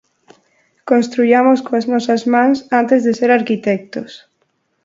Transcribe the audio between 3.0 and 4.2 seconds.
de ser arquitectos.